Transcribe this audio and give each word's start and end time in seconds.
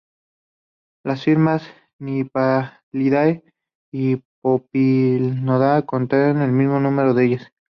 Las 1.05 1.25
familias 1.25 1.61
Nymphalidae 1.99 3.43
y 3.93 4.15
Papilionidae 4.41 5.85
contenían 5.85 6.41
el 6.41 6.51
máximo 6.51 6.79
número 6.79 7.13
de 7.13 7.25
ellas. 7.25 7.51